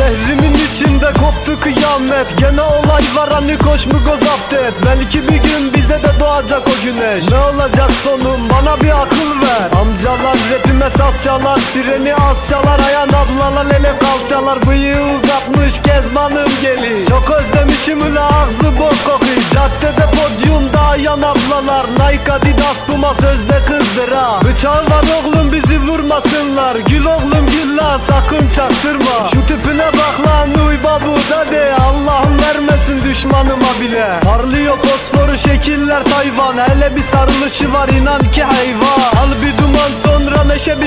Şehrimin 0.00 0.54
içinde 0.54 1.12
koptu 1.12 1.60
kıyamet. 1.60 2.38
Gene 2.38 2.62
olay 2.62 3.02
var 3.16 3.30
hani 3.32 3.58
koş 3.58 3.86
mu 3.86 4.04
göz 4.04 4.28
zapt 4.28 4.52
et? 4.52 4.74
Belki 4.86 5.28
bir 5.28 5.36
gün 5.36 5.74
bize 5.74 6.02
de 6.02 6.20
doğacak 6.20 6.62
o 6.68 6.84
güneş. 6.84 7.30
Ne 7.30 7.38
olacak 7.38 7.90
sonum? 8.04 8.40
Bana 8.50 8.80
bir 8.80 8.90
akıl 8.90 9.30
ver. 9.42 9.80
Amcalar 9.80 10.36
rapime 10.52 10.90
saz 10.90 11.24
çalar 11.24 11.58
Sireni 11.72 12.14
az 12.14 12.48
çalar 12.50 12.80
Ayan 12.88 13.08
ablalar 13.08 13.66
ele 13.66 13.98
kalçalar. 13.98 14.66
Bıyığı 14.66 15.02
uzatmış 15.02 15.82
kezbanım 15.82 16.48
geli. 16.62 17.06
Çok 17.08 17.30
özlemişim 17.30 18.12
ula 18.12 18.26
ağzı 18.26 18.78
bok 18.78 18.94
kokuyor. 19.04 19.42
Caddede 19.54 19.99
ablalar 21.60 21.86
Nike 21.90 22.32
Adidas 22.32 22.76
Puma 22.86 23.14
sözde 23.14 23.62
kızdır 23.62 24.12
ha 24.12 24.40
Bıçağı 24.44 24.90
var 24.90 25.04
oğlum 25.18 25.52
bizi 25.52 25.80
vurmasınlar. 25.80 26.76
Gül 26.76 27.04
oğlum 27.04 27.46
gül 27.46 27.76
la 27.76 28.00
sakın 28.10 28.48
çaktırma. 28.48 29.30
Şu 29.34 29.46
tipine 29.46 29.86
bak 29.86 30.26
lan 30.26 30.66
uy 30.66 30.76
babu 30.84 31.16
da 31.30 31.52
de 31.52 31.74
Allah'ım 31.74 32.36
vermesin 32.38 33.10
düşmanıma 33.10 33.80
bile. 33.80 34.20
Parlıyor 34.24 34.78
fosforu 34.78 35.38
şekiller 35.38 36.04
Tayvan. 36.04 36.58
Hele 36.58 36.96
bir 36.96 37.02
sarılışı 37.02 37.72
var 37.72 37.88
inan 37.88 38.30
ki 38.30 38.42
hayvan. 38.42 39.22
Al 39.22 39.42
bir 39.42 39.58
duman 39.58 39.90
sonra 40.04 40.44
neşe 40.44 40.80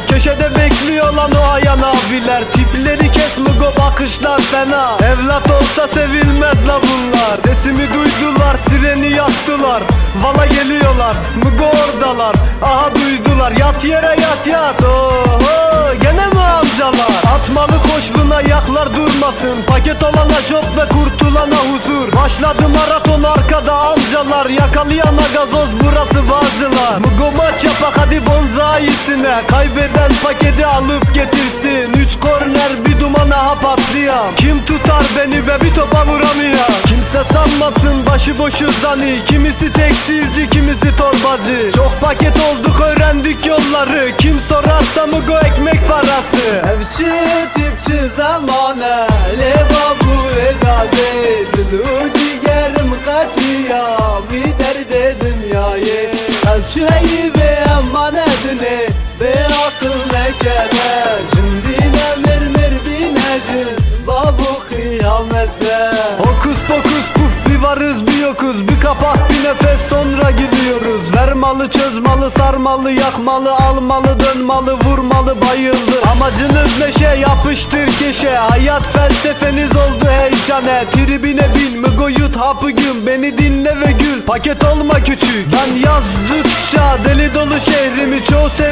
Köşede 0.00 0.54
bekliyor 0.54 1.12
lan 1.12 1.32
o 1.32 1.52
ayan 1.52 1.78
abiler. 1.78 2.42
Tipleri 2.52 3.10
kes 3.10 3.38
mugo 3.38 3.72
bakışlar 3.78 4.40
fena. 4.40 4.96
Evlat 5.04 5.50
olsa 5.50 5.88
sevilmez 5.88 6.68
la 6.68 6.80
bunlar. 6.82 7.36
Sesimi 7.46 7.88
duydular 7.94 8.56
sireni 8.68 9.10
yaktılar. 9.12 9.82
Vala 10.16 10.46
geliyorlar 10.46 11.16
mugo 11.36 11.64
oradalar. 11.64 12.36
Aha 12.62 12.90
duydular 12.94 13.52
yat 13.52 13.84
yere 13.84 14.16
yat 14.20 14.46
yat. 14.46 14.84
Oho 14.84 15.94
gene 16.00 16.26
mi 16.26 16.40
amcalar 16.40 17.11
Atmalı 17.42 17.80
koşvuna 17.82 18.40
yaklar 18.40 18.96
durmasın. 18.96 19.62
Paket 19.66 20.02
olana 20.02 20.42
job 20.48 20.62
ve 20.76 20.88
kurtulana 20.88 21.56
huzur. 21.56 22.12
Başladı 22.12 22.62
maraton 22.68 23.22
arkada 23.22 23.74
amcalar 23.74 24.50
Yakalayana 24.50 25.22
gazoz. 25.34 25.68
Burası 25.84 26.30
bazılar. 26.30 26.98
Mugo 26.98 27.36
maç 27.36 27.64
yapak 27.64 27.98
hadi 27.98 28.26
bonzayisine 28.26 29.42
Kaybeden 29.50 30.10
paketi 30.24 30.66
alıp 30.66 31.14
getirsin. 31.14 31.92
Üç 31.92 32.20
korner 32.20 32.70
bir 32.86 33.00
dumana 33.00 33.36
ha 33.36 33.58
patlayan 33.60 34.34
Kim 34.36 34.64
tutar 34.64 35.02
beni 35.18 35.46
be 35.46 35.60
bir 35.62 35.74
topa 35.74 36.06
vuramayan? 36.06 36.72
Kimse 36.86 37.22
sanmasın 37.32 38.06
başıboşu 38.06 38.66
zani. 38.82 39.24
Kimisi 39.24 39.72
tekstilci 39.72 40.50
kimisi 40.50 40.96
torbacı. 40.96 41.72
Çok 41.76 42.00
paket 42.00 42.36
olduk 42.36 42.80
öğrendik 42.80 43.46
yolları. 43.46 44.16
Kim 44.18 44.40
sorarsa 44.48 45.06
Mugo 45.06 45.38
ekmek 45.38 45.88
parası. 45.88 46.62
Evçi 46.72 47.31
tipçi 47.54 48.08
zamane 48.16 49.06
Le 49.38 49.54
babu 49.70 50.14
edade 50.48 51.10
Dilu 51.52 51.84
cigerim 52.14 52.94
katiya 53.06 53.98
Vi 54.32 54.42
derde 54.42 55.16
dünyayı 55.20 56.10
Evçi 56.54 56.80
heyi 56.90 57.32
ve 57.36 57.58
emanetini 57.72 58.88
Be 59.20 59.46
akıl 59.66 59.98
ne 60.12 60.38
kere 60.38 61.18
Şimdi 61.34 61.80
ne 61.80 62.26
mermer 62.26 62.72
binecin 62.86 63.68
Babu 64.06 64.68
kıyamette 64.68 65.90
Hokus 66.18 66.58
pokus 66.68 67.06
puf 67.14 67.50
bir 67.50 67.62
varız 67.62 68.06
bir 68.06 68.22
yokuz 68.22 68.68
Bir 68.68 68.80
kapak 68.80 69.30
bir 69.30 69.44
nefes 69.48 69.88
sonra 69.90 70.30
gidiyoruz. 70.30 71.16
Vermalı 71.16 71.70
çözmalı 71.70 72.11
sarmalı 72.30 72.92
yakmalı 72.92 73.54
Almalı 73.54 74.20
dönmalı 74.20 74.74
vurmalı 74.74 75.36
bayıldı. 75.42 76.08
Amacınız 76.10 76.78
neşe 76.80 77.20
yapıştır 77.20 77.86
keşe. 77.98 78.32
Hayat 78.32 78.82
felsefeniz 78.88 79.70
oldu 79.70 80.04
heyecane 80.08 80.84
Tribine 80.90 81.54
bin 81.54 81.80
mügo 81.80 82.08
yut 82.08 82.36
hapı 82.36 82.70
gün 82.70 83.06
Beni 83.06 83.38
dinle 83.38 83.80
ve 83.80 83.92
gül. 83.92 84.22
Paket 84.26 84.64
olma 84.64 84.94
küçük. 84.94 85.46
Ben 85.52 85.88
yazdıkça 85.88 86.98
deli 87.04 87.34
dolu 87.34 87.60
şehrimi 87.60 88.24
Çoğu 88.24 88.50
sevdi 88.50 88.71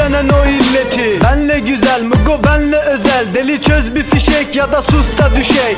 denen 0.00 0.28
o 0.28 0.46
illeti. 0.46 1.20
Benle 1.24 1.58
güzel 1.58 2.02
mügo 2.02 2.44
benle 2.44 2.78
özel. 2.78 3.34
Deli 3.34 3.62
çöz 3.62 3.94
bir 3.94 4.04
fişek 4.04 4.56
ya 4.56 4.72
da 4.72 4.82
sus 4.82 5.18
da 5.18 5.36
düşek 5.36 5.76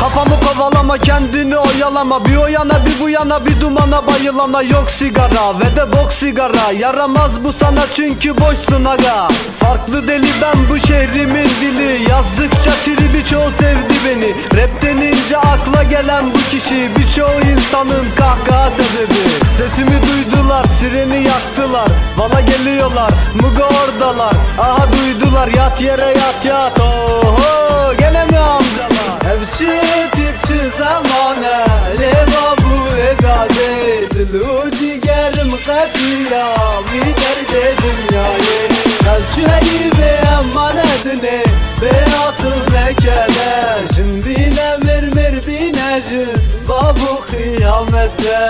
Kafamı 0.00 0.40
kovalama 0.40 0.98
kendini 0.98 1.56
oyalama. 1.58 2.24
Bir 2.24 2.36
o 2.36 2.46
yana 2.46 2.86
bir 2.86 3.00
bu 3.00 3.08
yana 3.08 3.46
bir 3.46 3.60
dumana 3.60 4.06
bayılana. 4.06 4.62
Yok 4.62 4.90
sigara 4.98 5.60
ve 5.60 5.76
de 5.76 5.92
bok 5.92 6.12
sigara. 6.12 6.72
Yaramaz 6.78 7.30
bu 7.44 7.52
sana 7.52 7.86
çünkü 7.96 8.38
boşsun 8.38 8.84
aga. 8.84 9.28
Farklı 9.58 10.08
deli 10.08 10.28
ben 10.42 10.68
bu 10.70 10.78
şehrimin 10.86 11.48
dili. 11.60 12.10
Yazdıkça 12.10 12.70
tribi 12.84 13.24
çoğu 13.24 13.50
sevdi 13.60 13.94
beni. 14.06 14.60
Rap 14.60 14.82
denince 14.82 15.36
akla 15.36 15.82
gelen 15.82 16.34
bu 16.34 16.38
kişi. 16.50 16.90
Birçoğu 16.96 17.40
insanın 17.52 18.06
kahkaha 18.16 18.70
sebebi. 18.70 19.20
Sesimi 19.58 20.00
duydular 20.02 20.64
sireni 20.64 21.22
yaktılar 21.70 21.88
Bana 22.18 22.40
geliyorlar. 22.40 23.10
Mugo 23.34 23.64
oradalar. 23.64 24.34
Aha 24.58 24.86
duydular 24.92 25.48
yat 25.48 25.80
yere 25.80 26.04
yat 26.06 26.44
yat. 26.44 26.80
Oho 26.80 27.96
gene 27.98 28.24
mi 28.24 28.38
amcalar? 28.38 29.32
Evçi 29.32 29.80
tipçi 30.12 30.58
zamane 30.78 31.64
Le 32.00 32.12
babu 32.26 32.96
edade 32.96 34.10
Dilu 34.10 34.70
cigerim 34.70 35.50
katiya 35.66 36.46
Vi 36.92 37.00
derde 37.00 37.74
dünyayı. 37.82 38.68
Evçi 39.00 39.52
heyi 39.52 39.92
ve 39.98 40.20
emanetini 40.40 41.44
Be 41.82 41.92
akıl 42.28 42.72
ne 42.72 42.94
kere 42.94 43.76
Şimdi 43.94 44.56
ne 44.56 44.76
mermer 44.86 45.46
binecin 45.46 46.28
Babu 46.68 47.24
kıyamette 47.30 48.48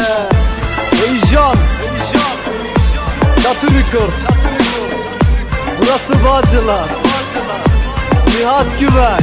Heyecan 0.91 1.70
Çatı 3.51 3.67
Records 3.67 4.23
Burası 5.79 6.15
Bağcılar. 6.25 6.89
Nihat 8.39 8.81
Güven 8.81 9.19